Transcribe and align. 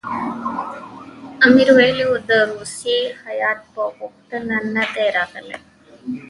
امیر 1.47 1.67
ویلي 1.77 2.05
وو 2.07 2.17
د 2.29 2.31
روسیې 2.51 3.01
هیات 3.23 3.59
په 3.73 3.81
غوښتنه 3.97 4.55
نه 4.75 4.83
دی 4.93 5.07
راغلی. 5.17 5.57